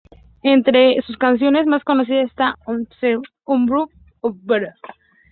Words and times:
Entre 0.41 0.99
sus 1.03 1.15
canciones 1.15 1.67
más 1.67 1.83
conocidas 1.83 2.25
está 2.25 2.55
"One 2.65 2.85
Scotch, 2.85 3.23
One 3.43 3.67
Bourbon, 3.67 3.89
One 4.23 4.39
Beer". 4.45 4.73